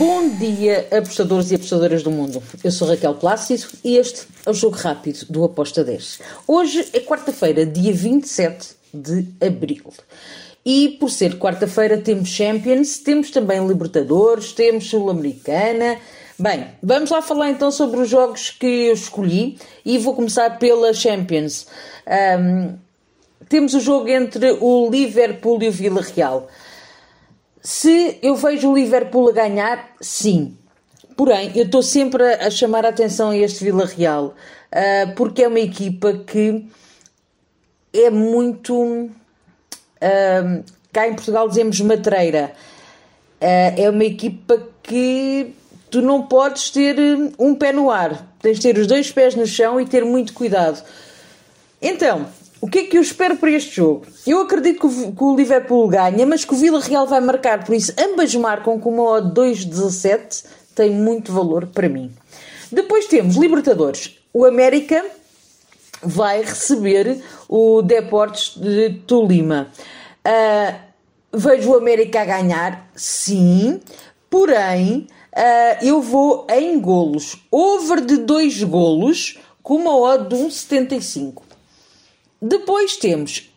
[0.00, 2.42] Bom dia, apostadores e apostadoras do mundo.
[2.64, 6.20] Eu sou Raquel Plácido e este é o Jogo Rápido do Aposta 10.
[6.48, 9.92] Hoje é quarta-feira, dia 27 de abril.
[10.64, 15.98] E por ser quarta-feira temos Champions, temos também Libertadores, temos Sul-Americana.
[16.38, 20.94] Bem, vamos lá falar então sobre os jogos que eu escolhi e vou começar pela
[20.94, 21.66] Champions.
[22.40, 22.74] Um,
[23.50, 26.48] temos o jogo entre o Liverpool e o Vila Real.
[27.62, 30.56] Se eu vejo o Liverpool a ganhar, sim.
[31.16, 34.34] Porém, eu estou sempre a chamar a atenção a este Vila Real,
[34.72, 36.66] uh, porque é uma equipa que
[37.92, 38.74] é muito.
[38.74, 39.10] Uh,
[40.90, 42.52] cá em Portugal dizemos matreira.
[43.40, 45.54] Uh, é uma equipa que
[45.90, 46.96] tu não podes ter
[47.38, 50.32] um pé no ar, tens de ter os dois pés no chão e ter muito
[50.32, 50.82] cuidado.
[51.82, 52.26] Então,
[52.60, 54.06] o que é que eu espero para este jogo?
[54.26, 57.64] Eu acredito que o, que o Liverpool ganha, mas que o Vila Real vai marcar,
[57.64, 62.12] por isso ambas marcam com uma odd 2,17, tem muito valor para mim.
[62.70, 64.18] Depois temos Libertadores.
[64.32, 65.04] O América
[66.02, 69.68] vai receber o Deportes de Tolima.
[70.26, 70.78] Uh,
[71.32, 73.80] vejo o América a ganhar, sim,
[74.28, 77.36] porém uh, eu vou em golos.
[77.50, 81.49] Over de 2 golos com uma odd de 1,75.
[82.40, 83.50] Depois temos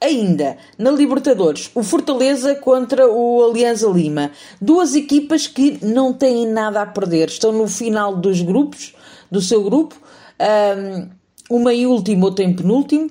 [0.00, 4.32] ainda na Libertadores o Fortaleza contra o Alianza Lima.
[4.60, 7.28] Duas equipas que não têm nada a perder.
[7.28, 8.94] Estão no final dos grupos,
[9.30, 9.94] do seu grupo.
[10.40, 11.08] Um,
[11.48, 13.10] uma em último, outra em penúltimo.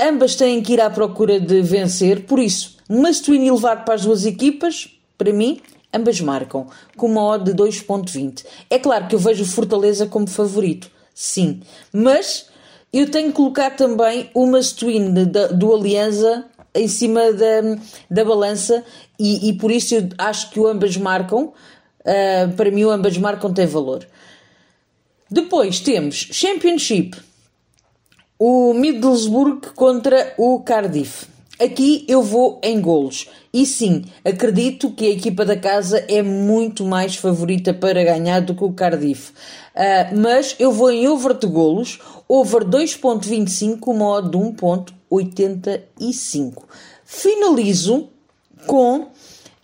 [0.00, 4.02] Ambas têm que ir à procura de vencer, por isso, must win elevado para as
[4.02, 5.60] duas equipas, para mim,
[5.92, 6.66] ambas marcam,
[6.98, 8.44] com uma odd de 2.20.
[8.68, 12.50] É claro que eu vejo o Fortaleza como favorito, sim, mas
[12.98, 16.44] eu tenho que colocar também uma twin do Aliança
[16.74, 17.78] em cima da,
[18.10, 18.84] da balança
[19.18, 21.52] e, e, por isso eu acho que o ambas marcam.
[22.00, 24.06] Uh, para mim, o ambas marcam tem valor.
[25.28, 27.18] Depois temos Championship,
[28.38, 31.26] o Middlesbrough contra o Cardiff.
[31.58, 33.28] Aqui eu vou em golos.
[33.52, 38.54] E sim, acredito que a equipa da casa é muito mais favorita para ganhar do
[38.54, 39.32] que o Cardiff.
[39.74, 46.64] Uh, mas eu vou em over de golos, over 2.25, modo 1.85.
[47.06, 48.10] Finalizo
[48.66, 49.06] com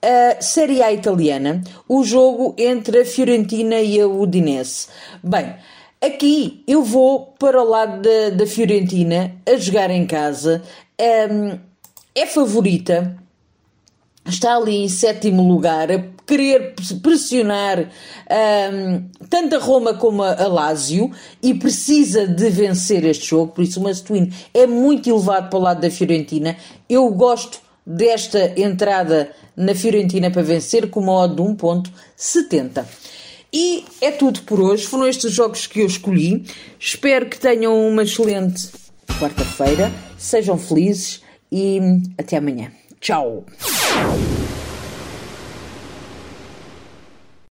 [0.00, 4.86] a Série A italiana, o jogo entre a Fiorentina e a Udinese.
[5.22, 5.54] Bem,
[6.00, 10.62] aqui eu vou para o lado da, da Fiorentina a jogar em casa.
[11.30, 11.73] Um,
[12.14, 13.16] é favorita,
[14.26, 21.10] está ali em sétimo lugar, a querer pressionar um, tanto a Roma como a Lazio
[21.42, 25.62] e precisa de vencer este jogo, por isso o Mastuíno é muito elevado para o
[25.62, 26.56] lado da Fiorentina.
[26.88, 32.84] Eu gosto desta entrada na Fiorentina para vencer com uma odd de 1.70.
[33.52, 34.86] E é tudo por hoje.
[34.86, 36.44] Foram estes jogos que eu escolhi.
[36.80, 38.68] Espero que tenham uma excelente
[39.20, 39.92] quarta-feira.
[40.18, 41.22] Sejam felizes
[41.54, 41.80] e
[42.18, 42.72] até amanhã.
[43.00, 43.44] Tchau!